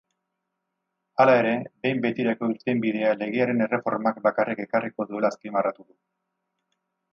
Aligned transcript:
Hala 1.23 1.35
ere, 1.41 1.51
behin 1.85 2.01
betirako 2.05 2.49
irtenbidea 2.55 3.13
legearen 3.21 3.63
erreformak 3.67 4.19
bakarrik 4.25 4.65
ekarriko 4.67 5.09
duela 5.15 5.33
azpimarratu 5.37 5.87
du. 5.89 5.99